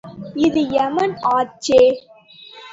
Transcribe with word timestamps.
இது 0.37 0.61
எமன் 0.77 1.15
ஆச்சே! 1.33 1.81